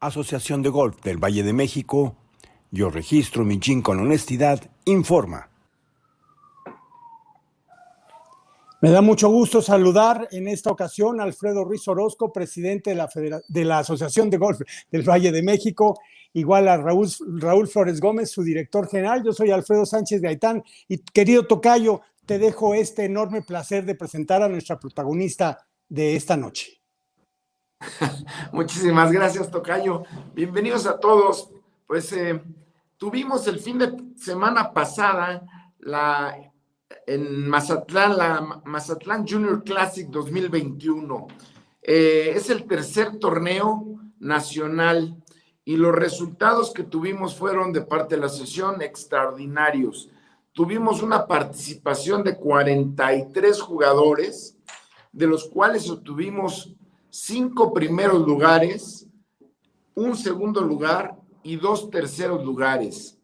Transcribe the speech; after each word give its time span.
Asociación 0.00 0.62
de 0.62 0.70
Golf 0.70 1.02
del 1.02 1.18
Valle 1.18 1.42
de 1.42 1.52
México, 1.52 2.16
yo 2.70 2.88
registro 2.88 3.44
mi 3.44 3.60
chin 3.60 3.82
con 3.82 4.00
honestidad, 4.00 4.62
informa. 4.86 5.50
Me 8.80 8.90
da 8.90 9.02
mucho 9.02 9.28
gusto 9.28 9.60
saludar 9.60 10.26
en 10.32 10.48
esta 10.48 10.70
ocasión 10.70 11.20
a 11.20 11.24
Alfredo 11.24 11.64
Ruiz 11.64 11.86
Orozco, 11.86 12.32
presidente 12.32 12.90
de 12.90 12.96
la, 12.96 13.10
de 13.46 13.64
la 13.66 13.80
Asociación 13.80 14.30
de 14.30 14.38
Golf 14.38 14.62
del 14.90 15.06
Valle 15.06 15.32
de 15.32 15.42
México, 15.42 16.00
igual 16.32 16.68
a 16.68 16.78
Raúl, 16.78 17.08
Raúl 17.36 17.68
Flores 17.68 18.00
Gómez, 18.00 18.30
su 18.30 18.42
director 18.42 18.88
general. 18.88 19.22
Yo 19.22 19.34
soy 19.34 19.50
Alfredo 19.50 19.84
Sánchez 19.84 20.22
Gaitán 20.22 20.64
y 20.88 20.96
querido 20.96 21.46
Tocayo, 21.46 22.00
te 22.24 22.38
dejo 22.38 22.74
este 22.74 23.04
enorme 23.04 23.42
placer 23.42 23.84
de 23.84 23.96
presentar 23.96 24.42
a 24.42 24.48
nuestra 24.48 24.80
protagonista 24.80 25.66
de 25.90 26.16
esta 26.16 26.38
noche. 26.38 26.79
Muchísimas 28.52 29.10
gracias, 29.10 29.50
Tocayo. 29.50 30.04
Bienvenidos 30.34 30.86
a 30.86 30.98
todos. 30.98 31.50
Pues 31.86 32.12
eh, 32.12 32.42
tuvimos 32.96 33.46
el 33.46 33.58
fin 33.58 33.78
de 33.78 33.96
semana 34.16 34.72
pasada 34.72 35.42
la 35.78 36.36
en 37.06 37.48
Mazatlán, 37.48 38.16
la 38.16 38.62
Mazatlán 38.64 39.26
Junior 39.26 39.64
Classic 39.64 40.08
2021. 40.08 41.26
Eh, 41.82 42.32
es 42.34 42.50
el 42.50 42.66
tercer 42.66 43.18
torneo 43.18 43.98
nacional 44.18 45.16
y 45.64 45.76
los 45.76 45.94
resultados 45.94 46.72
que 46.72 46.82
tuvimos 46.82 47.34
fueron 47.34 47.72
de 47.72 47.80
parte 47.80 48.16
de 48.16 48.20
la 48.20 48.28
sesión 48.28 48.82
extraordinarios. 48.82 50.10
Tuvimos 50.52 51.02
una 51.02 51.26
participación 51.26 52.24
de 52.24 52.36
43 52.36 53.60
jugadores, 53.60 54.56
de 55.12 55.26
los 55.26 55.48
cuales 55.48 55.88
obtuvimos 55.88 56.74
cinco 57.10 57.74
primeros 57.74 58.26
lugares, 58.26 59.06
un 59.94 60.16
segundo 60.16 60.60
lugar 60.60 61.16
y 61.42 61.56
dos 61.56 61.90
terceros 61.90 62.44
lugares. 62.44 63.18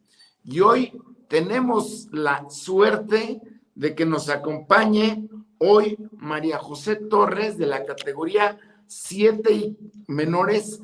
Y 0.45 0.61
hoy 0.61 0.93
tenemos 1.29 2.09
la 2.13 2.49
suerte 2.51 3.41
de 3.75 3.95
que 3.95 4.07
nos 4.07 4.29
acompañe 4.29 5.29
hoy 5.59 5.97
María 6.19 6.59
José 6.59 6.97
Torres 6.97 7.57
de 7.59 7.67
la 7.67 7.85
categoría 7.85 8.59
7 8.87 9.53
y 9.53 9.77
menores 10.07 10.81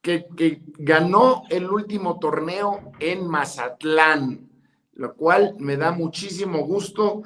que, 0.00 0.26
que, 0.36 0.62
ganó 0.78 1.44
el 1.50 1.70
último 1.70 2.18
torneo 2.18 2.92
en 3.00 3.26
Mazatlán, 3.26 4.50
lo 4.92 5.14
cual 5.14 5.54
me 5.58 5.76
da 5.76 5.92
muchísimo 5.92 6.66
gusto. 6.66 7.22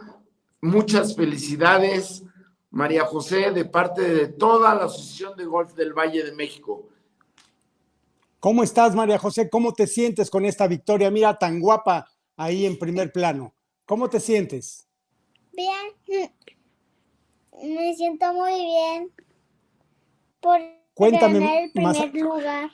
Muchas 0.61 1.17
felicidades 1.17 2.25
María 2.71 3.05
José, 3.05 3.51
de 3.51 3.65
parte 3.65 4.03
de 4.03 4.29
toda 4.29 4.75
la 4.75 4.85
Asociación 4.85 5.37
de 5.37 5.45
Golf 5.45 5.75
del 5.75 5.93
Valle 5.93 6.23
de 6.23 6.33
México. 6.33 6.89
¿Cómo 8.41 8.63
estás, 8.63 8.95
María 8.95 9.19
José? 9.19 9.49
¿Cómo 9.51 9.73
te 9.73 9.87
sientes 9.87 10.31
con 10.31 10.45
esta 10.45 10.67
victoria? 10.69 11.11
Mira, 11.11 11.37
tan 11.39 11.59
guapa 11.61 12.09
ahí 12.37 12.67
en 12.67 12.79
primer 12.79 13.11
plano. 13.11 13.55
¿Cómo 13.85 14.09
te 14.09 14.21
sientes? 14.21 14.87
Bien. 15.53 16.31
Me 17.63 17.95
siento 17.97 18.33
muy 18.33 18.53
bien 18.53 19.13
por 20.41 20.61
Cuéntame 20.95 21.41
ganar 21.41 21.63
el 21.63 21.73
primer 21.73 22.15
lugar. 22.15 22.71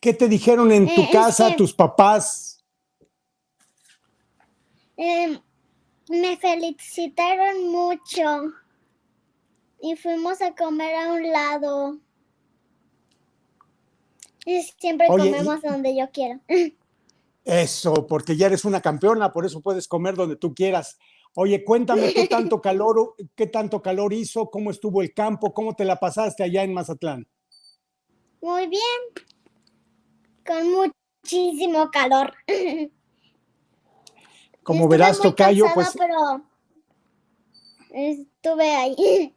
¿Qué 0.00 0.12
te 0.14 0.26
dijeron 0.26 0.72
en 0.72 0.92
tu 0.92 1.02
Eh, 1.02 1.10
casa 1.12 1.54
tus 1.54 1.72
papás? 1.72 2.64
Em, 4.96 5.38
me 6.08 6.36
felicitaron 6.36 7.70
mucho 7.70 8.52
y 9.82 9.96
fuimos 9.96 10.40
a 10.40 10.54
comer 10.54 10.94
a 10.94 11.12
un 11.12 11.28
lado. 11.30 11.98
Y 14.46 14.62
siempre 14.62 15.08
Oye, 15.10 15.28
y- 15.28 15.30
comemos 15.32 15.60
donde 15.60 15.96
yo 15.96 16.08
quiero. 16.12 16.40
Eso, 17.44 18.06
porque 18.06 18.36
ya 18.36 18.46
eres 18.46 18.64
una 18.64 18.80
campeona, 18.80 19.32
por 19.32 19.44
eso 19.44 19.60
puedes 19.60 19.88
comer 19.88 20.14
donde 20.14 20.36
tú 20.36 20.54
quieras. 20.54 20.96
Oye, 21.34 21.64
cuéntame 21.64 22.14
qué 22.14 22.28
tanto 22.28 22.60
calor, 22.62 23.16
qué 23.34 23.48
tanto 23.48 23.82
calor 23.82 24.12
hizo, 24.12 24.48
cómo 24.50 24.70
estuvo 24.70 25.02
el 25.02 25.12
campo, 25.12 25.52
cómo 25.52 25.74
te 25.74 25.84
la 25.84 25.98
pasaste 25.98 26.44
allá 26.44 26.62
en 26.62 26.72
Mazatlán. 26.72 27.26
Muy 28.40 28.68
bien. 28.68 28.82
Con 30.46 30.70
muchísimo 30.70 31.90
calor. 31.90 32.32
Como 34.62 34.84
Estuve 34.84 34.96
verás, 34.96 35.18
Tocayo, 35.20 35.64
cansada, 35.64 35.74
pues 35.74 35.96
Pero 35.98 36.44
estuve 37.90 38.70
ahí. 38.74 39.34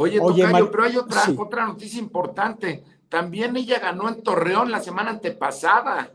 Oye, 0.00 0.20
Oye, 0.20 0.42
Tocayo, 0.42 0.52
Mar- 0.64 0.70
pero 0.70 0.84
hay 0.84 0.96
otra, 0.96 1.22
sí. 1.22 1.34
otra 1.36 1.66
noticia 1.66 1.98
importante. 1.98 2.84
También 3.08 3.56
ella 3.56 3.80
ganó 3.80 4.08
en 4.08 4.22
Torreón 4.22 4.70
la 4.70 4.80
semana 4.80 5.10
antepasada, 5.10 6.12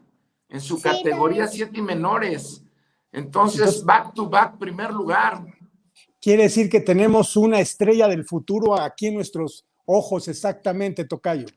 en 0.47 0.61
su 0.61 0.77
Sí, 0.77 0.83
categoría 0.83 1.45
también. 1.45 1.67
7 1.69 1.79
y 1.79 1.81
menores. 1.81 2.63
Entonces, 3.11 3.59
Entonces- 3.59 3.83
back 3.85 4.13
to 4.13 4.29
back, 4.29 4.57
primer 4.57 4.91
lugar. 4.91 5.43
quiere 6.21 6.43
decir 6.43 6.69
que 6.69 6.79
tenemos 6.79 7.35
una 7.35 7.59
estrella 7.59 8.07
del 8.07 8.23
futuro 8.23 8.79
aquí 8.79 9.07
en 9.07 9.15
nuestros 9.15 9.65
ojos, 9.85 10.29
exactamente, 10.29 11.03
Tocayo. 11.03 11.47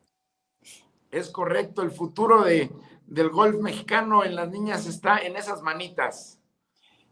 Es 1.12 1.30
correcto, 1.30 1.82
el 1.82 1.92
futuro 1.92 2.42
de, 2.42 2.70
del 3.06 3.30
golf 3.30 3.60
mexicano 3.60 4.24
en 4.24 4.34
las 4.34 4.50
niñas 4.50 4.86
está 4.86 5.18
en 5.18 5.36
esas 5.36 5.62
manitas. 5.62 6.40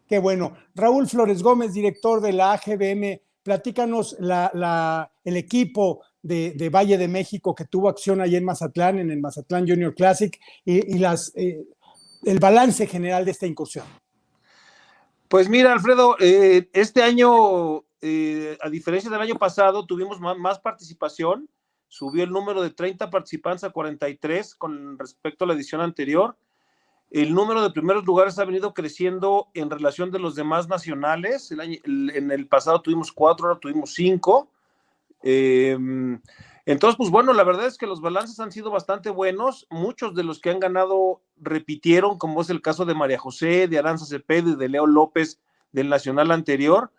Qué 0.09 0.19
bueno. 0.19 0.57
Raúl 0.75 1.07
Flores 1.09 1.43
Gómez, 1.43 1.73
director 1.73 2.21
de 2.21 2.33
la 2.33 2.53
AGBM, 2.55 3.23
platícanos 3.45 4.17
la- 4.19 4.51
la- 4.55 5.13
el 5.23 5.37
equipo 5.37 6.03
de, 6.23 6.71
Valle 6.71 6.99
de 6.99 7.07
México 7.07 7.55
que 7.55 7.67
tuvo 7.67 7.89
acción 7.89 8.21
allí 8.21 8.35
en 8.37 8.45
Mazatlán, 8.45 8.99
en 8.99 9.11
el 9.11 9.21
Mazatlán 9.21 9.69
Junior 9.69 9.95
Classic, 9.95 10.37
y, 10.65 10.79
eh, 11.37 11.65
el 12.25 12.39
balance 12.39 12.87
general 12.87 13.25
de 13.27 13.31
esta 13.31 13.47
incursión. 13.47 13.85
Pues 15.29 15.49
mira, 15.49 15.73
Alfredo, 15.73 16.17
eh, 16.21 16.71
este 16.73 17.03
año, 17.03 17.85
eh, 18.01 18.57
a 18.63 18.71
diferencia 18.71 19.11
del 19.11 19.21
año 19.21 19.35
pasado, 19.35 19.85
tuvimos 19.85 20.19
más, 20.21 20.39
más 20.39 20.59
participación. 20.59 21.49
Subió 21.89 22.25
el 22.25 22.31
número 22.31 22.63
de 22.63 22.71
30 22.71 23.11
participantes 23.11 23.65
a 23.65 23.71
43 23.71 24.55
con 24.55 24.99
respecto 24.99 25.45
a 25.45 25.49
la 25.49 25.55
edición 25.55 25.81
anterior. 25.83 26.37
El 27.15 27.33
número 27.33 27.63
de 27.63 27.71
primeros 27.71 28.05
lugares 28.05 28.41
ha 28.41 28.45
venido 28.45 28.75
creciendo 28.75 29.47
en 29.55 29.71
relación 29.71 30.11
de 30.11 30.19
los 30.19 30.35
demás 30.35 30.67
nacionales. 30.67 31.53
En 31.53 32.33
el 32.33 32.49
pasado 32.49 32.83
tuvimos 32.83 33.13
cuatro, 33.13 33.47
ahora 33.47 33.61
tuvimos 33.61 33.95
cinco. 33.95 34.49
Eh, 35.23 35.79
entonces, 36.67 36.97
pues 36.97 37.11
bueno, 37.11 37.33
la 37.33 37.45
verdad 37.45 37.67
es 37.67 37.79
que 37.79 37.87
los 37.87 38.01
balances 38.01 38.41
han 38.41 38.51
sido 38.51 38.73
bastante 38.73 39.11
buenos. 39.11 39.69
Muchos 39.71 40.17
de 40.17 40.25
los 40.25 40.41
que 40.41 40.51
han 40.51 40.59
ganado 40.59 41.21
repitieron, 41.37 42.19
como 42.19 42.41
es 42.41 42.51
el 42.51 42.61
caso 42.61 42.85
de 42.85 42.97
María 42.97 43.21
José, 43.21 43.69
de 43.69 43.79
Aranza 43.79 44.07
Cepeda 44.07 44.51
y 44.51 44.57
de 44.57 44.69
Leo 44.69 44.89
López 44.89 45.41
del 45.71 45.91
Nacional 45.91 46.33
anterior. 46.33 46.91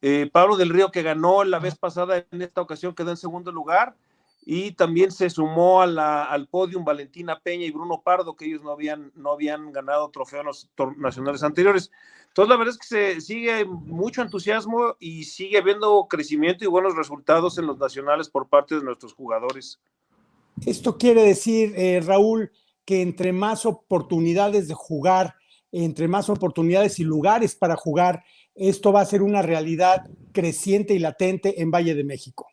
Eh, 0.00 0.30
Pablo 0.32 0.56
del 0.56 0.70
Río, 0.70 0.90
que 0.90 1.02
ganó 1.02 1.44
la 1.44 1.58
vez 1.58 1.76
pasada, 1.76 2.24
en 2.30 2.40
esta 2.40 2.62
ocasión 2.62 2.94
quedó 2.94 3.10
en 3.10 3.18
segundo 3.18 3.52
lugar. 3.52 3.94
Y 4.46 4.72
también 4.72 5.10
se 5.10 5.30
sumó 5.30 5.80
a 5.80 5.86
la- 5.86 6.24
al 6.24 6.48
podium 6.48 6.84
Valentina 6.84 7.40
Peña 7.40 7.64
y 7.64 7.70
Bruno 7.70 8.02
Pardo, 8.04 8.36
que 8.36 8.44
ellos 8.44 8.62
no 8.62 8.70
habían, 8.72 9.10
no 9.14 9.32
habían 9.32 9.72
ganado 9.72 10.10
trofeos 10.10 10.68
nacionales 10.98 11.42
anteriores. 11.42 11.90
Entonces, 12.28 12.50
la 12.50 12.56
verdad 12.56 12.74
es 12.74 12.78
que 12.78 12.86
se 12.86 13.20
sigue 13.20 13.64
mucho 13.64 14.20
entusiasmo 14.20 14.96
y 14.98 15.24
sigue 15.24 15.58
habiendo 15.58 16.06
crecimiento 16.08 16.64
y 16.64 16.68
buenos 16.68 16.96
resultados 16.96 17.56
en 17.58 17.66
los 17.66 17.78
nacionales 17.78 18.28
por 18.28 18.48
parte 18.48 18.74
de 18.74 18.82
nuestros 18.82 19.14
jugadores. 19.14 19.80
Esto 20.66 20.98
quiere 20.98 21.22
decir, 21.22 21.72
eh, 21.76 22.00
Raúl, 22.04 22.50
que 22.84 23.02
entre 23.02 23.32
más 23.32 23.64
oportunidades 23.66 24.68
de 24.68 24.74
jugar, 24.74 25.36
entre 25.72 26.06
más 26.06 26.28
oportunidades 26.28 26.98
y 26.98 27.04
lugares 27.04 27.54
para 27.54 27.76
jugar, 27.76 28.24
esto 28.54 28.92
va 28.92 29.00
a 29.00 29.06
ser 29.06 29.22
una 29.22 29.42
realidad 29.42 30.04
creciente 30.32 30.94
y 30.94 30.98
latente 30.98 31.62
en 31.62 31.70
Valle 31.70 31.94
de 31.94 32.04
México. 32.04 32.46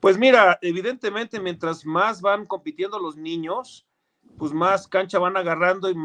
Pues 0.00 0.16
mira, 0.18 0.58
evidentemente 0.62 1.40
mientras 1.40 1.84
más 1.84 2.20
van 2.20 2.46
compitiendo 2.46 2.98
los 2.98 3.16
niños, 3.16 3.86
pues 4.36 4.52
más 4.52 4.86
cancha 4.86 5.18
van 5.18 5.36
agarrando 5.36 5.90
y 5.90 5.96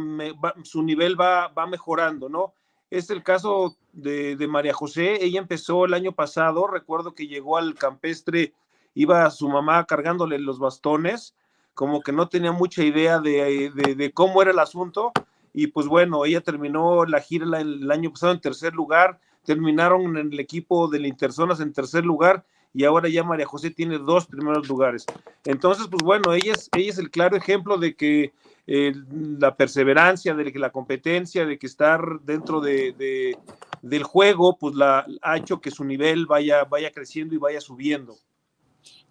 su 0.63 0.81
nivel 0.81 1.19
va, 1.19 1.49
va 1.49 1.67
mejorando, 1.67 2.27
¿no? 2.29 2.53
Es 2.89 3.09
el 3.09 3.21
caso 3.23 3.77
de, 3.91 4.35
de 4.35 4.47
María 4.47 4.73
José, 4.73 5.23
ella 5.23 5.39
empezó 5.39 5.85
el 5.85 5.93
año 5.93 6.13
pasado, 6.13 6.65
recuerdo 6.67 7.13
que 7.13 7.27
llegó 7.27 7.57
al 7.57 7.75
campestre, 7.75 8.53
iba 8.95 9.29
su 9.29 9.47
mamá 9.49 9.85
cargándole 9.85 10.39
los 10.39 10.57
bastones, 10.59 11.35
como 11.75 12.01
que 12.01 12.11
no 12.11 12.29
tenía 12.29 12.51
mucha 12.51 12.83
idea 12.83 13.19
de, 13.19 13.71
de- 13.95 14.11
cómo 14.13 14.41
era 14.41 14.51
el 14.51 14.59
asunto, 14.59 15.11
y 15.53 15.67
pues 15.67 15.87
bueno, 15.87 16.25
ella 16.25 16.41
terminó 16.41 17.05
la 17.05 17.19
gira 17.21 17.45
la- 17.45 17.61
el 17.61 17.91
año 17.91 18.11
pasado 18.11 18.31
en 18.33 18.41
tercer 18.41 18.73
lugar, 18.73 19.19
terminaron 19.43 20.17
en 20.17 20.31
el 20.33 20.39
equipo 20.39 20.87
de 20.87 20.99
la 20.99 21.07
Interzonas 21.07 21.59
en 21.59 21.73
tercer 21.73 22.05
lugar, 22.05 22.45
y 22.73 22.83
ahora 22.85 23.07
ya 23.09 23.23
María 23.23 23.45
José 23.45 23.71
tiene 23.71 23.99
dos 23.99 24.25
primeros 24.25 24.67
lugares. 24.67 25.05
Entonces, 25.45 25.87
pues 25.89 26.03
bueno, 26.03 26.33
ella 26.33 26.53
es, 26.53 26.69
ella 26.75 26.89
es 26.89 26.97
el 26.97 27.11
claro 27.11 27.37
ejemplo 27.37 27.77
de 27.77 27.95
que 27.95 28.33
eh, 28.65 28.93
la 29.39 29.55
perseverancia, 29.55 30.33
de 30.33 30.51
que 30.51 30.57
la 30.59 30.71
competencia, 30.71 31.45
de 31.45 31.59
que 31.59 31.67
estar 31.67 32.01
dentro 32.21 32.61
de, 32.61 32.93
de- 32.93 33.37
del 33.81 34.03
juego, 34.03 34.57
pues 34.57 34.75
la, 34.75 35.05
ha 35.21 35.37
hecho 35.37 35.59
que 35.59 35.69
su 35.69 35.83
nivel 35.83 36.25
vaya, 36.25 36.63
vaya 36.63 36.91
creciendo 36.91 37.35
y 37.35 37.37
vaya 37.37 37.59
subiendo. 37.59 38.15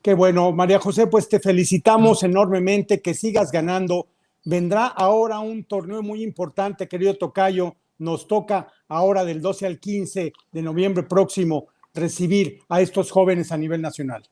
Qué 0.01 0.15
bueno, 0.15 0.51
María 0.53 0.81
José, 0.81 1.07
pues 1.07 1.29
te 1.29 1.39
felicitamos 1.39 2.23
enormemente, 2.23 3.01
que 3.01 3.15
sigas 3.15 3.53
ganando. 3.53 4.09
Vendrá 4.45 4.87
ahora 4.87 5.39
un 5.39 5.63
torneo 5.65 6.03
muy 6.03 6.23
importante, 6.25 6.89
querido 6.89 7.15
Tocayo. 7.15 7.77
Nos 7.99 8.27
toca 8.27 8.67
ahora 8.89 9.25
del 9.25 9.41
12 9.41 9.67
al 9.67 9.79
15 9.79 10.33
de 10.51 10.63
noviembre 10.63 11.05
próximo 11.05 11.69
recibir 11.95 12.63
a 12.69 12.81
estos 12.81 13.11
jóvenes 13.11 13.53
a 13.53 13.57
nivel 13.57 13.83
nacional. 13.83 14.29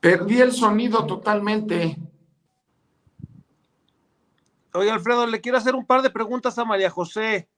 Perdí 0.00 0.40
el 0.40 0.52
sonido 0.52 1.06
totalmente. 1.06 1.96
Oye, 4.72 4.90
Alfredo, 4.90 5.26
le 5.26 5.40
quiero 5.40 5.58
hacer 5.58 5.74
un 5.74 5.84
par 5.84 6.02
de 6.02 6.10
preguntas 6.10 6.58
a 6.58 6.64
María 6.64 6.90
José. 6.90 7.48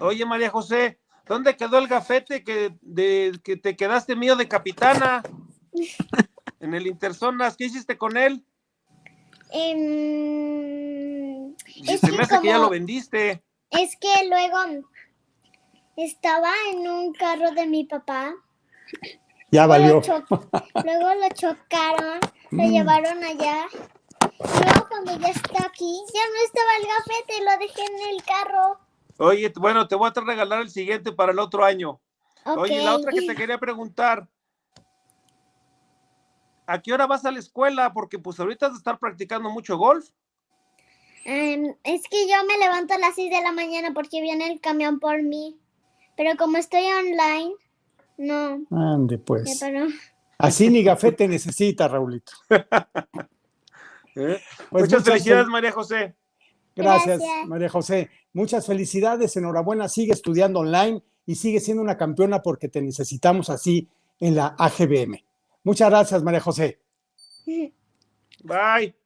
Oye, 0.00 0.26
María 0.26 0.50
José, 0.50 0.98
¿dónde 1.26 1.56
quedó 1.56 1.78
el 1.78 1.86
gafete 1.86 2.42
que, 2.42 2.76
de, 2.82 3.38
que 3.42 3.56
te 3.56 3.76
quedaste 3.76 4.16
mío 4.16 4.36
de 4.36 4.48
capitana? 4.48 5.22
en 6.60 6.74
el 6.74 6.86
Interzonas, 6.86 7.56
¿qué 7.56 7.66
hiciste 7.66 7.96
con 7.96 8.16
él? 8.16 8.44
Em, 9.52 11.54
es 11.88 12.00
se 12.00 12.12
me 12.12 12.22
hace 12.22 12.40
que 12.40 12.48
ya 12.48 12.58
lo 12.58 12.68
vendiste. 12.68 13.42
Es 13.70 13.96
que 13.96 14.28
luego 14.28 14.86
estaba 15.96 16.52
en 16.72 16.88
un 16.88 17.12
carro 17.12 17.50
de 17.52 17.66
mi 17.66 17.84
papá 17.84 18.34
ya 19.50 19.66
valió. 19.66 20.02
Luego 20.84 21.14
lo 21.14 21.28
chocaron, 21.34 22.20
lo 22.50 22.62
mm. 22.64 22.70
llevaron 22.70 23.24
allá. 23.24 23.66
Luego 24.38 24.88
cuando 24.88 25.18
ya 25.18 25.28
está 25.28 25.66
aquí, 25.66 26.02
ya 26.12 26.20
no 26.28 26.44
estaba 26.44 26.76
el 26.78 26.86
gafete, 26.86 27.44
lo 27.44 27.58
dejé 27.58 27.82
en 27.82 28.14
el 28.14 28.24
carro. 28.24 28.80
Oye, 29.18 29.52
bueno, 29.56 29.88
te 29.88 29.94
voy 29.94 30.10
a 30.14 30.20
regalar 30.20 30.62
el 30.62 30.70
siguiente 30.70 31.12
para 31.12 31.32
el 31.32 31.38
otro 31.38 31.64
año. 31.64 32.00
Oye, 32.44 32.82
la 32.82 32.96
otra 32.96 33.12
que 33.12 33.22
te 33.22 33.34
quería 33.34 33.58
preguntar. 33.58 34.28
¿A 36.66 36.82
qué 36.82 36.92
hora 36.92 37.06
vas 37.06 37.24
a 37.24 37.30
la 37.30 37.38
escuela? 37.38 37.92
Porque 37.92 38.18
pues 38.18 38.38
ahorita 38.40 38.66
vas 38.66 38.74
a 38.74 38.78
estar 38.78 38.98
practicando 38.98 39.48
mucho 39.50 39.78
golf. 39.78 40.10
Es 41.84 42.02
que 42.08 42.28
yo 42.28 42.34
me 42.46 42.58
levanto 42.58 42.94
a 42.94 42.98
las 42.98 43.14
6 43.14 43.30
de 43.30 43.42
la 43.42 43.52
mañana 43.52 43.92
porque 43.94 44.20
viene 44.20 44.50
el 44.50 44.60
camión 44.60 45.00
por 45.00 45.22
mí. 45.22 45.58
Pero 46.16 46.36
como 46.36 46.56
estoy 46.56 46.84
online, 46.84 47.54
no. 48.18 48.60
Ande, 48.70 49.18
pues. 49.18 49.62
Así 50.38 50.68
ni 50.70 50.82
gafete 50.82 51.28
necesita, 51.28 51.88
Raulito. 51.88 52.32
¿Eh? 54.16 54.40
Pues 54.70 54.84
muchas, 54.84 55.04
felicidades, 55.04 55.46
María 55.48 55.72
José. 55.72 56.14
Gracias, 56.74 57.22
María 57.46 57.68
José. 57.68 58.10
Muchas 58.32 58.66
felicidades, 58.66 59.36
enhorabuena. 59.36 59.88
Sigue 59.88 60.12
estudiando 60.12 60.60
online 60.60 61.02
y 61.26 61.34
sigue 61.34 61.60
siendo 61.60 61.82
una 61.82 61.96
campeona 61.96 62.42
porque 62.42 62.68
te 62.68 62.80
necesitamos 62.80 63.50
así 63.50 63.88
en 64.20 64.36
la 64.36 64.54
AGBM. 64.58 65.22
Muchas 65.64 65.90
gracias, 65.90 66.22
María 66.22 66.40
José. 66.40 66.80
Bye. 68.44 69.05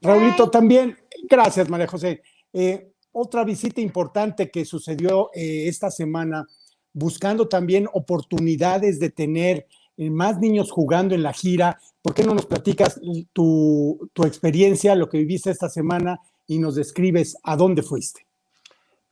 Raulito, 0.00 0.50
también, 0.50 0.96
gracias, 1.28 1.68
María 1.68 1.86
José. 1.86 2.22
Eh, 2.52 2.92
otra 3.12 3.44
visita 3.44 3.80
importante 3.80 4.50
que 4.50 4.64
sucedió 4.64 5.30
eh, 5.34 5.68
esta 5.68 5.90
semana 5.90 6.46
buscando 6.92 7.48
también 7.48 7.88
oportunidades 7.92 8.98
de 8.98 9.10
tener 9.10 9.66
eh, 9.96 10.10
más 10.10 10.38
niños 10.38 10.70
jugando 10.70 11.14
en 11.14 11.22
la 11.22 11.32
gira. 11.32 11.78
¿Por 12.02 12.14
qué 12.14 12.22
no 12.24 12.34
nos 12.34 12.46
platicas 12.46 13.00
tu, 13.32 14.10
experiencia, 14.24 14.94
lo 14.94 15.08
que 15.08 15.18
viviste 15.18 15.50
esta 15.50 15.68
semana 15.68 16.20
y 16.46 16.58
nos 16.58 16.74
describes 16.74 17.36
a 17.42 17.56
dónde 17.56 17.82
fuiste? 17.82 18.26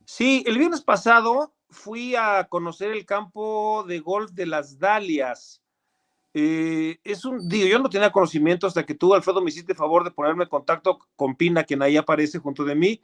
Sí, 0.05 0.43
el 0.45 0.57
viernes 0.57 0.81
pasado 0.81 1.53
fui 1.69 2.15
a 2.15 2.47
conocer 2.47 2.91
el 2.91 3.05
campo 3.05 3.83
de 3.87 3.99
golf 3.99 4.31
de 4.31 4.45
las 4.45 4.77
Dalias. 4.77 5.61
Eh, 6.37 6.99
es 7.05 7.23
un, 7.23 7.47
digo, 7.47 7.65
yo 7.65 7.79
no 7.79 7.89
tenía 7.89 8.11
conocimiento 8.11 8.67
hasta 8.67 8.85
que 8.85 8.93
tú, 8.93 9.13
Alfredo, 9.13 9.41
me 9.41 9.51
hiciste 9.51 9.73
favor 9.73 10.03
de 10.03 10.11
ponerme 10.11 10.43
en 10.43 10.49
contacto 10.49 10.99
con 11.15 11.37
Pina, 11.37 11.63
quien 11.63 11.81
ahí 11.81 11.95
aparece 11.95 12.39
junto 12.39 12.65
de 12.65 12.75
mí 12.75 12.99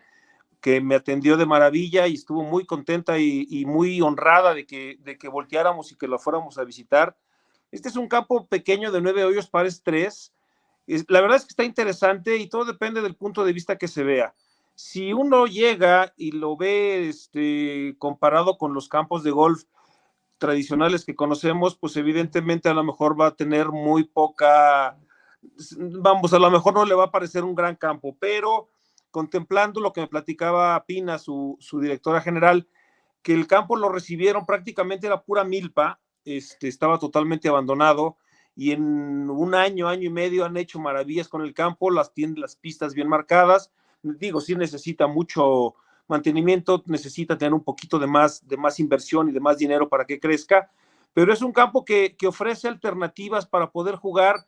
que 0.59 0.81
me 0.81 0.95
atendió 0.95 1.37
de 1.37 1.45
maravilla 1.45 2.07
y 2.07 2.15
estuvo 2.15 2.43
muy 2.43 2.65
contenta 2.65 3.17
y, 3.19 3.63
muy 3.65 4.01
honrada 4.01 4.53
de 4.53 4.65
que, 4.65 4.97
de 4.99 5.17
que 5.17 5.29
volteáramos 5.29 5.93
y 5.93 5.95
que 5.95 6.09
lo 6.09 6.19
fuéramos 6.19 6.57
a 6.57 6.65
visitar. 6.65 7.17
Este 7.71 7.87
es 7.87 7.95
un 7.95 8.09
campo 8.09 8.45
pequeño 8.47 8.91
de 8.91 9.01
nueve 9.01 9.23
hoyos 9.23 9.47
pares 9.47 9.81
tres. 9.81 10.33
La 10.85 11.21
verdad 11.21 11.37
es 11.37 11.43
que 11.43 11.53
está 11.53 11.63
interesante 11.63 12.35
y 12.35 12.49
todo 12.49 12.65
depende 12.65 13.01
del 13.01 13.15
punto 13.15 13.45
de 13.45 13.53
vista 13.53 13.77
que 13.77 13.87
se 13.87 14.03
vea. 14.03 14.35
Si 14.75 15.13
uno 15.13 15.47
llega 15.47 16.13
y 16.17 16.33
lo 16.33 16.57
ve 16.57 17.07
este, 17.07 17.95
comparado 17.97 18.57
con 18.57 18.73
los 18.73 18.89
campos 18.89 19.23
de 19.23 19.31
golf 19.31 19.63
tradicionales 20.41 21.05
que 21.05 21.15
conocemos, 21.15 21.77
pues 21.77 21.95
evidentemente 21.97 22.67
a 22.67 22.73
lo 22.73 22.83
mejor 22.83 23.19
va 23.19 23.27
a 23.27 23.35
tener 23.35 23.67
muy 23.69 24.05
poca, 24.05 24.97
vamos, 25.77 26.33
a 26.33 26.39
lo 26.39 26.49
mejor 26.49 26.73
no 26.73 26.83
le 26.83 26.95
va 26.95 27.05
a 27.05 27.11
parecer 27.11 27.43
un 27.43 27.53
gran 27.53 27.75
campo, 27.75 28.17
pero 28.19 28.71
contemplando 29.11 29.79
lo 29.79 29.93
que 29.93 30.01
me 30.01 30.07
platicaba 30.07 30.83
Pina, 30.87 31.19
su, 31.19 31.59
directora 31.79 32.21
general, 32.21 32.67
que 33.21 33.35
el 33.35 33.45
campo 33.45 33.75
lo 33.75 33.89
recibieron 33.89 34.47
prácticamente 34.47 35.05
era 35.05 35.21
pura 35.21 35.43
milpa, 35.43 36.01
este, 36.25 36.67
estaba 36.67 36.97
totalmente 36.97 37.47
abandonado 37.47 38.17
y 38.55 38.71
en 38.71 39.29
un 39.29 39.53
año, 39.53 39.87
año 39.87 40.07
y 40.07 40.11
medio 40.11 40.43
han 40.43 40.57
hecho 40.57 40.79
maravillas 40.79 41.27
con 41.27 41.43
el 41.43 41.53
campo, 41.53 41.91
las 41.91 42.15
tienen 42.15 42.41
las 42.41 42.55
pistas 42.55 42.95
bien 42.95 43.07
marcadas. 43.07 43.71
Digo, 44.01 44.41
sí 44.41 44.55
necesita 44.55 45.05
mucho 45.05 45.75
mantenimiento, 46.07 46.83
necesita 46.85 47.37
tener 47.37 47.53
un 47.53 47.63
poquito 47.63 47.99
de 47.99 48.07
más, 48.07 48.47
de 48.47 48.57
más 48.57 48.79
inversión 48.79 49.29
y 49.29 49.31
de 49.31 49.39
más 49.39 49.57
dinero 49.57 49.89
para 49.89 50.05
que 50.05 50.19
crezca, 50.19 50.69
pero 51.13 51.33
es 51.33 51.41
un 51.41 51.51
campo 51.51 51.83
que, 51.83 52.15
que 52.17 52.27
ofrece 52.27 52.67
alternativas 52.67 53.45
para 53.45 53.71
poder 53.71 53.95
jugar 53.95 54.45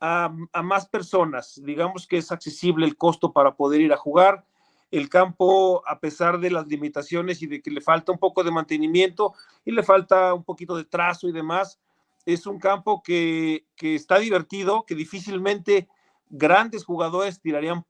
a, 0.00 0.62
más 0.62 0.88
personas. 0.88 1.60
Digamos 1.64 2.06
que 2.06 2.18
es 2.18 2.30
accesible 2.32 2.86
el 2.86 2.96
costo 2.96 3.32
para 3.32 3.54
poder 3.54 3.80
ir 3.80 3.92
a 3.92 3.96
jugar. 3.96 4.44
El 4.90 5.08
campo, 5.08 5.82
a 5.86 5.98
pesar 6.00 6.40
de 6.40 6.50
las 6.50 6.66
limitaciones 6.66 7.42
y 7.42 7.46
de 7.46 7.60
que 7.60 7.70
le 7.70 7.80
falta 7.80 8.12
un 8.12 8.18
poco 8.18 8.42
de 8.42 8.50
mantenimiento 8.50 9.34
y 9.64 9.72
le 9.72 9.82
falta 9.82 10.32
un 10.32 10.44
poquito 10.44 10.76
de 10.76 10.84
trazo 10.84 11.28
y 11.28 11.32
demás, 11.32 11.78
es 12.24 12.46
un 12.46 12.58
campo 12.58 13.02
que, 13.02 13.66
está 13.80 14.18
divertido, 14.18 14.84
que 14.86 14.94
difícilmente 14.94 15.88
grandes 16.30 16.84
jugadores 16.84 17.40
tirarían 17.40 17.84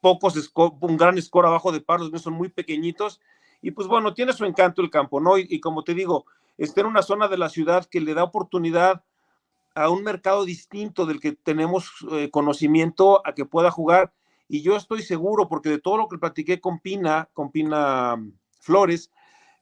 pocos, 0.00 0.52
un 0.54 0.96
gran 0.96 1.20
score 1.20 1.46
abajo 1.46 1.72
de 1.72 1.80
paros, 1.80 2.10
son 2.22 2.34
muy 2.34 2.48
pequeñitos. 2.48 3.20
Y 3.60 3.72
pues 3.72 3.88
bueno, 3.88 4.14
tiene 4.14 4.32
su 4.32 4.44
encanto 4.44 4.82
el 4.82 4.90
campo, 4.90 5.20
¿no? 5.20 5.38
Y, 5.38 5.60
como 5.60 5.82
te 5.82 5.94
digo, 5.94 6.26
está 6.56 6.82
en 6.82 6.86
una 6.86 7.02
zona 7.02 7.28
de 7.28 7.38
la 7.38 7.48
ciudad 7.48 7.86
que 7.86 8.00
le 8.00 8.14
da 8.14 8.24
oportunidad 8.24 9.02
a 9.74 9.90
un 9.90 10.02
mercado 10.02 10.44
distinto 10.44 11.06
del 11.06 11.20
que 11.20 11.32
tenemos 11.32 11.90
eh, 12.12 12.30
conocimiento 12.30 13.26
a 13.26 13.34
que 13.34 13.44
pueda 13.44 13.70
jugar. 13.70 14.12
Y 14.48 14.62
yo 14.62 14.76
estoy 14.76 15.02
seguro, 15.02 15.48
porque 15.48 15.68
de 15.68 15.78
todo 15.78 15.96
lo 15.96 16.08
que 16.08 16.18
platiqué 16.18 16.60
con 16.60 16.78
Pina, 16.80 17.28
con 17.32 17.50
Pina 17.50 18.16
mm, 18.16 18.32
Flores, 18.60 19.10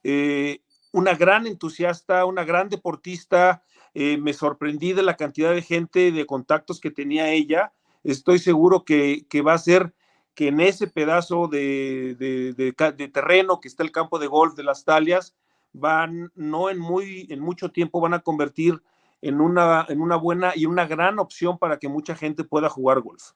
eh, 0.05 0.61
una 0.93 1.15
gran 1.15 1.47
entusiasta, 1.47 2.25
una 2.25 2.45
gran 2.45 2.69
deportista, 2.69 3.63
eh, 3.99 4.19
me 4.19 4.35
sorprendí 4.35 4.93
de 4.93 5.03
la 5.03 5.17
cantidad 5.17 5.55
de 5.55 5.63
gente, 5.63 6.13
de 6.13 6.27
contactos 6.27 6.81
que 6.81 6.91
tenía 6.91 7.31
ella. 7.31 7.73
Estoy 8.05 8.39
seguro 8.39 8.85
que, 8.85 9.27
va 9.41 9.55
a 9.55 9.59
ser 9.59 9.95
que 10.37 10.49
en 10.49 10.61
ese 10.61 10.87
pedazo 10.87 11.49
de, 11.49 12.15
de, 12.15 13.09
terreno 13.09 13.59
que 13.59 13.69
está 13.69 13.83
el 13.83 13.91
campo 13.91 14.19
de 14.19 14.27
golf 14.27 14.55
de 14.55 14.65
las 14.65 14.85
Talias, 14.85 15.35
van, 15.73 16.31
no 16.35 16.69
en, 16.69 16.79
muy, 16.79 17.27
en 17.31 17.41
mucho 17.41 17.71
tiempo, 17.71 18.03
van 18.03 18.13
a 18.13 18.21
convertir 18.21 18.83
en 19.23 19.41
una, 19.41 19.87
en 19.89 20.03
una 20.03 20.17
buena 20.17 20.53
y 20.55 20.67
una 20.67 20.87
gran 20.87 21.19
opción 21.19 21.59
para 21.59 21.79
que 21.79 21.89
mucha 21.89 22.15
gente 22.15 22.45
pueda 22.45 22.69
jugar 22.69 23.01
golf. 23.01 23.31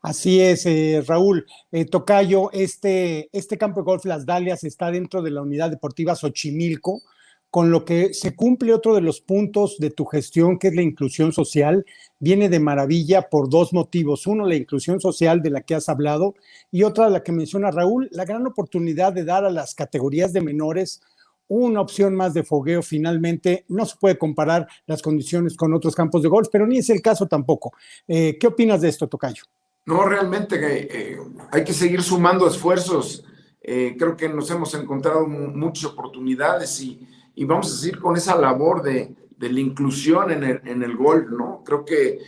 Así 0.00 0.40
es, 0.40 0.64
eh, 0.64 1.04
Raúl. 1.06 1.46
Eh, 1.70 1.84
Tocayo, 1.84 2.50
este, 2.52 3.28
este 3.32 3.58
campo 3.58 3.80
de 3.80 3.84
golf 3.84 4.06
Las 4.06 4.24
Dalias 4.24 4.64
está 4.64 4.90
dentro 4.90 5.20
de 5.20 5.30
la 5.30 5.42
unidad 5.42 5.68
deportiva 5.68 6.16
Xochimilco, 6.16 7.02
con 7.50 7.70
lo 7.70 7.84
que 7.84 8.12
se 8.12 8.36
cumple 8.36 8.74
otro 8.74 8.94
de 8.94 9.00
los 9.00 9.20
puntos 9.20 9.78
de 9.78 9.90
tu 9.90 10.04
gestión, 10.04 10.58
que 10.58 10.68
es 10.68 10.74
la 10.74 10.82
inclusión 10.82 11.32
social. 11.32 11.84
Viene 12.18 12.48
de 12.48 12.60
maravilla 12.60 13.28
por 13.28 13.48
dos 13.48 13.72
motivos. 13.72 14.26
Uno, 14.26 14.46
la 14.46 14.54
inclusión 14.54 15.00
social 15.00 15.40
de 15.42 15.50
la 15.50 15.62
que 15.62 15.74
has 15.74 15.88
hablado, 15.88 16.34
y 16.70 16.82
otra, 16.82 17.08
la 17.08 17.22
que 17.22 17.32
menciona 17.32 17.70
Raúl, 17.70 18.08
la 18.12 18.24
gran 18.24 18.46
oportunidad 18.46 19.12
de 19.12 19.24
dar 19.24 19.44
a 19.44 19.50
las 19.50 19.74
categorías 19.74 20.32
de 20.32 20.42
menores 20.42 21.00
una 21.48 21.80
opción 21.80 22.14
más 22.14 22.34
de 22.34 22.44
fogueo 22.44 22.82
finalmente. 22.82 23.64
No 23.68 23.86
se 23.86 23.96
puede 23.96 24.18
comparar 24.18 24.68
las 24.86 25.00
condiciones 25.00 25.56
con 25.56 25.72
otros 25.72 25.94
campos 25.94 26.22
de 26.22 26.28
golf, 26.28 26.48
pero 26.52 26.66
ni 26.66 26.78
es 26.78 26.90
el 26.90 27.00
caso 27.00 27.26
tampoco. 27.26 27.72
Eh, 28.06 28.36
¿Qué 28.38 28.46
opinas 28.46 28.82
de 28.82 28.90
esto, 28.90 29.08
Tocayo? 29.08 29.44
No, 29.86 30.04
realmente 30.04 30.58
eh, 30.60 31.18
hay 31.50 31.64
que 31.64 31.72
seguir 31.72 32.02
sumando 32.02 32.46
esfuerzos. 32.46 33.24
Eh, 33.62 33.96
creo 33.98 34.16
que 34.16 34.28
nos 34.28 34.50
hemos 34.50 34.74
encontrado 34.74 35.26
muchas 35.26 35.86
oportunidades 35.86 36.80
y, 36.82 37.00
vamos 37.44 37.72
a 37.72 37.76
seguir 37.76 38.00
con 38.00 38.16
esa 38.16 38.36
labor 38.36 38.82
de, 38.82 39.14
la 39.38 39.60
inclusión 39.60 40.30
en 40.30 40.44
el, 40.44 40.60
en 40.64 40.82
el, 40.82 40.96
golf, 40.96 41.30
¿no? 41.30 41.62
Creo 41.64 41.84
que 41.84 42.18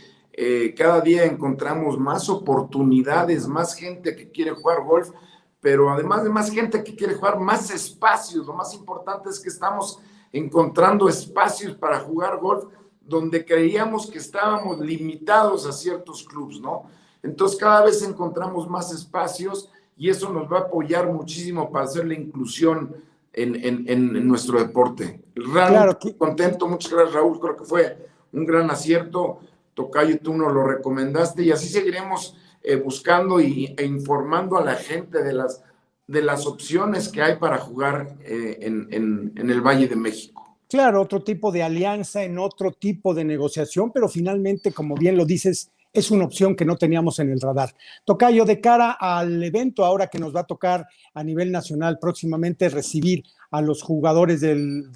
cada 0.75 1.01
día 1.01 1.25
encontramos 1.25 1.99
más 1.99 2.29
oportunidades, 2.29 3.47
más 3.47 3.75
gente 3.75 4.15
que 4.15 4.31
quiere 4.31 4.51
jugar 4.51 4.83
golf, 4.83 5.11
pero 5.59 5.91
además 5.91 6.23
de 6.23 6.29
más 6.29 6.49
gente 6.49 6.83
que 6.83 6.95
quiere 6.95 7.13
jugar, 7.13 7.39
más 7.39 7.69
espacios. 7.69 8.47
Lo 8.47 8.53
más 8.53 8.73
importante 8.73 9.29
es 9.29 9.39
que 9.39 9.49
estamos 9.49 9.99
encontrando 10.31 11.07
espacios 11.07 11.75
para 11.75 11.99
jugar 11.99 12.39
golf 12.39 12.65
donde 13.01 13.45
creíamos 13.45 14.09
que 14.09 14.19
estábamos 14.19 14.79
limitados 14.79 15.67
a 15.67 15.71
ciertos 15.71 16.23
clubes, 16.23 16.59
¿no? 16.59 16.83
Entonces 17.21 17.59
cada 17.59 17.83
vez 17.83 18.01
encontramos 18.01 18.69
más 18.69 18.91
espacios 18.93 19.69
y 19.97 20.09
eso 20.09 20.31
nos 20.31 20.51
va 20.51 20.59
a 20.59 20.61
apoyar 20.61 21.11
muchísimo 21.11 21.71
para 21.71 21.85
hacer 21.85 22.07
la 22.07 22.13
inclusión 22.13 22.95
en, 23.33 24.27
nuestro 24.27 24.59
deporte. 24.59 25.21
Realmente 25.35 26.15
contento, 26.17 26.67
muchas 26.67 26.91
gracias 26.91 27.15
Raúl, 27.15 27.39
creo 27.39 27.57
que 27.57 27.65
fue 27.65 28.09
un 28.33 28.45
gran 28.45 28.69
acierto. 28.69 29.39
Tocayo, 29.73 30.19
tú 30.19 30.33
nos 30.33 30.53
lo 30.53 30.65
recomendaste 30.65 31.43
y 31.43 31.51
así 31.51 31.69
seguiremos 31.69 32.35
eh, 32.61 32.75
buscando 32.75 33.39
y, 33.39 33.73
e 33.77 33.85
informando 33.85 34.57
a 34.57 34.65
la 34.65 34.75
gente 34.75 35.23
de 35.23 35.33
las, 35.33 35.63
de 36.07 36.21
las 36.21 36.45
opciones 36.45 37.07
que 37.07 37.21
hay 37.21 37.37
para 37.37 37.57
jugar 37.57 38.17
eh, 38.23 38.57
en, 38.61 38.87
en 39.35 39.49
el 39.49 39.61
Valle 39.61 39.87
de 39.87 39.95
México. 39.95 40.57
Claro, 40.67 41.01
otro 41.01 41.21
tipo 41.21 41.51
de 41.51 41.63
alianza, 41.63 42.23
en 42.23 42.39
otro 42.39 42.71
tipo 42.71 43.13
de 43.13 43.25
negociación, 43.25 43.91
pero 43.91 44.07
finalmente, 44.07 44.71
como 44.71 44.95
bien 44.95 45.17
lo 45.17 45.25
dices, 45.25 45.69
es 45.93 46.11
una 46.11 46.25
opción 46.25 46.55
que 46.55 46.65
no 46.65 46.77
teníamos 46.77 47.19
en 47.19 47.31
el 47.31 47.41
radar. 47.41 47.73
Tocayo, 48.05 48.45
de 48.45 48.61
cara 48.61 48.91
al 48.91 49.43
evento 49.43 49.83
ahora 49.83 50.07
que 50.07 50.19
nos 50.19 50.35
va 50.35 50.41
a 50.41 50.45
tocar 50.45 50.87
a 51.13 51.23
nivel 51.23 51.51
nacional 51.51 51.99
próximamente 51.99 52.69
recibir 52.69 53.23
a 53.51 53.61
los 53.61 53.81
jugadores 53.81 54.41
del, 54.41 54.89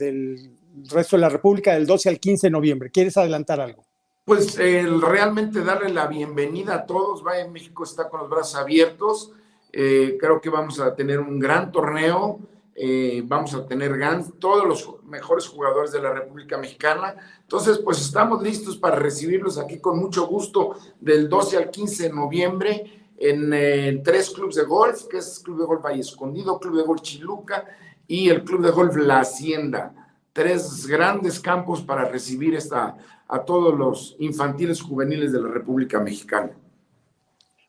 resto 0.90 1.16
de 1.16 1.22
la 1.22 1.30
República 1.30 1.74
del 1.74 1.86
12 1.86 2.10
al 2.10 2.20
15 2.20 2.48
de 2.48 2.52
noviembre, 2.52 2.92
¿quieres 2.92 3.18
adelantar 3.18 3.60
algo? 3.60 3.84
Pues 4.24 4.58
realmente 4.58 5.62
darle 5.62 5.90
la 5.90 6.08
bienvenida 6.08 6.76
a 6.76 6.86
todos. 6.86 7.22
Vaya, 7.22 7.48
México 7.48 7.84
está 7.84 8.10
con 8.10 8.22
los 8.22 8.30
brazos 8.30 8.56
abiertos. 8.56 9.32
Eh, 9.72 10.18
creo 10.20 10.42
que 10.42 10.50
vamos 10.50 10.80
a 10.80 10.96
tener 10.96 11.20
un 11.20 11.38
gran 11.38 11.72
torneo. 11.72 12.40
Eh, 12.78 13.24
vamos 13.26 13.54
a 13.54 13.66
tener 13.66 13.98
todos 14.38 14.68
los 14.68 15.04
mejores 15.06 15.48
jugadores 15.48 15.92
de 15.94 16.02
la 16.02 16.14
República 16.14 16.58
Mexicana. 16.58 17.16
Entonces, 17.42 17.80
pues 17.80 18.02
estamos 18.02 18.44
listos 18.44 18.76
para 18.76 18.98
recibirlos 18.98 19.58
aquí 19.58 19.80
con 19.80 19.98
mucho 19.98 20.28
gusto 20.28 20.76
del 21.00 21.30
12 21.30 21.58
al 21.58 21.72
15 21.72 22.04
de 22.04 22.14
noviembre 22.14 23.10
en, 23.18 23.54
en 23.54 24.04
tres 24.04 24.30
clubes 24.30 24.56
de 24.56 24.64
golf, 24.64 25.06
que 25.06 25.18
es 25.18 25.40
Club 25.40 25.60
de 25.60 25.66
Golf 25.66 25.84
Valle 25.84 26.02
Escondido, 26.02 26.60
Club 26.60 26.76
de 26.76 26.84
Golf 26.84 27.02
Chiluca 27.02 27.66
y 28.08 28.30
el 28.30 28.44
Club 28.44 28.62
de 28.62 28.72
Golf 28.72 28.96
La 28.98 29.22
Hacienda. 29.22 29.94
Tres 30.34 30.86
grandes 30.86 31.40
campos 31.40 31.82
para 31.82 32.04
recibir 32.04 32.56
esta 32.56 32.98
a 33.28 33.40
todos 33.44 33.78
los 33.78 34.16
infantiles 34.20 34.82
juveniles 34.82 35.32
de 35.32 35.42
la 35.42 35.50
República 35.50 36.00
Mexicana. 36.00 36.52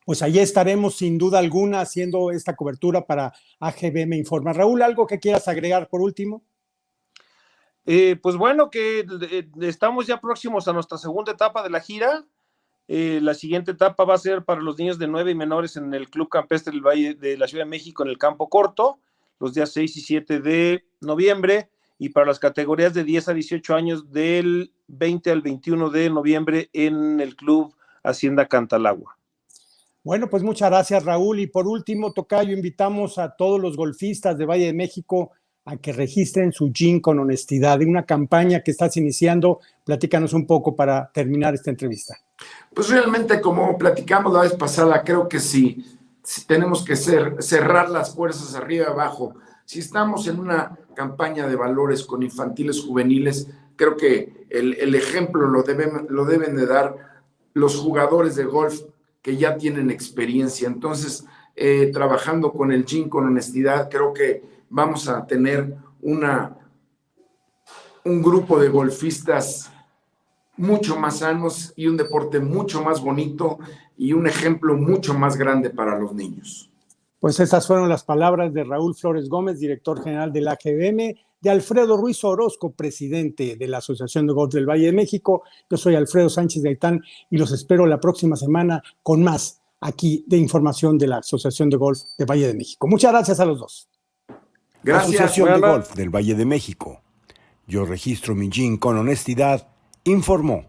Pues 0.07 0.23
allí 0.23 0.39
estaremos 0.39 0.97
sin 0.97 1.19
duda 1.19 1.41
alguna 1.41 1.81
haciendo 1.81 2.31
esta 2.31 2.55
cobertura 2.55 3.07
para 3.07 3.33
AGB 3.59 4.07
Me 4.07 4.17
Informa. 4.17 4.53
Raúl, 4.53 4.81
¿algo 4.83 5.05
que 5.05 5.19
quieras 5.19 5.49
agregar 5.49 5.89
por 5.89 6.01
último? 6.01 6.45
Eh, 7.87 8.15
pues 8.23 8.37
bueno, 8.37 8.71
que 8.71 9.01
eh, 9.01 9.49
estamos 9.63 10.07
ya 10.07 10.21
próximos 10.21 10.69
a 10.69 10.73
nuestra 10.73 10.97
segunda 10.97 11.33
etapa 11.33 11.65
de 11.65 11.71
la 11.71 11.81
gira. 11.81 12.25
Eh, 12.87 13.19
la 13.21 13.35
siguiente 13.35 13.73
etapa 13.73 14.05
va 14.05 14.15
a 14.15 14.19
ser 14.19 14.45
para 14.45 14.61
los 14.61 14.79
niños 14.79 14.97
de 15.01 15.09
nueve 15.09 15.33
y 15.33 15.35
menores 15.35 15.77
en 15.77 15.93
el 15.93 16.09
Club 16.09 16.29
Campestre 16.29 16.71
del 16.71 16.87
Valle 16.87 17.15
de 17.15 17.37
la 17.37 17.49
Ciudad 17.49 17.65
de 17.65 17.71
México 17.71 18.05
en 18.05 18.11
el 18.11 18.19
Campo 18.19 18.49
Corto, 18.49 19.01
los 19.41 19.55
días 19.55 19.73
6 19.73 19.97
y 19.97 20.01
7 20.03 20.39
de 20.39 20.85
noviembre 21.01 21.69
y 21.99 22.11
para 22.11 22.27
las 22.27 22.39
categorías 22.39 22.95
de 22.95 23.03
10 23.03 23.31
a 23.31 23.35
18 23.35 23.75
años 23.75 24.13
del 24.13 24.73
20 24.87 25.33
al 25.33 25.43
21 25.43 25.91
de 25.91 26.11
noviembre 26.11 26.71
en 26.73 27.19
el 27.19 27.35
Club 27.35 27.75
Hacienda 28.05 28.47
Cantalagua. 28.47 29.17
Bueno, 30.07 30.31
pues 30.31 30.45
muchas 30.45 30.71
gracias 30.71 31.05
Raúl. 31.05 31.41
Y 31.41 31.49
por 31.49 31.67
último, 31.67 32.13
Tocayo, 32.13 32.53
invitamos 32.53 33.19
a 33.19 33.35
todos 33.35 33.61
los 33.61 33.77
golfistas 33.77 34.39
de 34.39 34.47
Valle 34.47 34.67
de 34.67 34.73
México 34.73 35.33
a 35.65 35.79
que 35.79 35.93
registren 35.93 36.53
su 36.53 36.71
GIN 36.73 37.01
con 37.01 37.19
honestidad. 37.19 37.81
De 37.81 37.87
una 37.87 38.07
campaña 38.07 38.61
que 38.61 38.71
estás 38.71 38.97
iniciando, 38.97 39.59
platícanos 39.85 40.33
un 40.33 40.47
poco 40.47 40.77
para 40.77 41.11
terminar 41.13 41.55
esta 41.55 41.71
entrevista. 41.71 42.17
Pues 42.73 42.89
realmente, 42.89 43.41
como 43.41 43.77
platicamos 43.77 44.33
la 44.33 44.43
vez 44.43 44.55
pasada, 44.55 45.03
creo 45.03 45.29
que 45.29 45.41
sí, 45.41 45.85
tenemos 46.47 46.85
que 46.85 46.95
cerrar 46.95 47.91
las 47.91 48.15
fuerzas 48.15 48.55
arriba 48.55 48.87
y 48.89 48.93
abajo 48.93 49.35
si 49.65 49.81
estamos 49.81 50.29
en 50.29 50.39
una 50.39 50.79
campaña 50.95 51.49
de 51.49 51.57
valores 51.57 52.05
con 52.05 52.23
infantiles 52.23 52.81
juveniles, 52.81 53.49
creo 53.75 53.97
que 53.97 54.47
el, 54.51 54.95
ejemplo 54.95 55.49
lo 55.49 55.65
deben, 55.65 56.07
lo 56.09 56.27
deben 56.27 56.55
de 56.55 56.67
dar 56.67 56.95
los 57.55 57.75
jugadores 57.75 58.37
de 58.37 58.45
golf 58.45 58.83
que 59.26 59.37
ya 59.37 59.56
tienen 59.56 59.90
experiencia. 59.90 60.68
Entonces, 60.68 61.26
eh, 61.56 61.90
trabajando 61.92 62.52
con 62.52 62.71
el 62.71 62.85
GIN 62.85 63.09
con 63.09 63.26
honestidad, 63.26 63.90
creo 63.90 64.12
que 64.12 64.45
vamos 64.71 65.09
a 65.09 65.26
tener 65.26 65.75
una, 66.00 66.56
un 68.04 68.23
grupo 68.23 68.61
de 68.61 68.68
golfistas 68.68 69.73
mucho 70.56 70.97
más 70.97 71.18
sanos 71.18 71.73
y 71.75 71.88
un 71.88 71.97
deporte 71.97 72.38
mucho 72.38 72.85
más 72.85 73.02
bonito 73.02 73.59
y 73.99 74.12
un 74.12 74.28
ejemplo 74.28 74.76
mucho 74.76 75.12
más 75.12 75.37
grande 75.37 75.71
para 75.71 75.99
los 75.99 76.14
niños. 76.14 76.71
Pues 77.18 77.40
esas 77.40 77.66
fueron 77.66 77.88
las 77.88 78.04
palabras 78.04 78.54
de 78.54 78.62
Raúl 78.62 78.95
Flores 78.95 79.28
Gómez, 79.28 79.59
director 79.59 80.04
general 80.04 80.33
de 80.33 80.40
la 80.40 80.52
AGBM, 80.52 81.16
de 81.47 81.53
Alfredo 81.53 81.97
Ruiz 81.97 82.25
Orozco, 82.25 82.73
presidente 82.73 83.55
de 83.55 83.69
la 83.69 83.79
Asociación 83.79 84.26
de 84.26 84.33
Golf 84.33 84.53
del 84.53 84.69
Valle 84.69 84.87
de 84.87 84.93
México. 84.93 85.45
Yo 85.71 85.76
soy 85.76 85.95
Alfredo 85.95 86.29
Sánchez 86.29 86.61
Gaitán 86.61 87.00
y 87.31 87.38
los 87.38 87.53
espero 87.53 87.87
la 87.87 88.00
próxima 88.00 88.35
semana 88.35 88.83
con 89.05 89.23
más 89.23 89.62
aquí 89.81 90.25
de 90.26 90.38
información 90.38 90.99
de 90.99 91.07
la 91.07 91.19
Asociación 91.19 91.71
de 91.71 91.76
Golf 91.76 92.00
del 92.19 92.29
Valle 92.29 92.49
de 92.49 92.55
México. 92.55 92.88
Muchas 92.88 93.12
gracias 93.12 93.38
a 93.38 93.45
los 93.45 93.61
dos. 93.61 93.88
Gracias. 94.83 95.21
Asociación 95.21 95.61
de 95.61 95.69
Golf 95.69 95.95
del 95.95 96.11
Valle 96.11 96.35
de 96.35 96.45
México. 96.45 97.00
Yo 97.69 97.85
registro 97.85 98.35
mi 98.35 98.49
jean 98.49 98.76
con 98.76 98.99
honestidad, 98.99 99.69
informó. 100.03 100.67